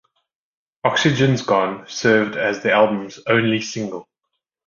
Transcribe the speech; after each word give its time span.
"Oxygen's 0.83 1.43
Gone" 1.43 1.85
served 1.87 2.35
as 2.35 2.63
the 2.63 2.71
album's 2.73 3.19
only 3.27 3.61
single. 3.61 4.07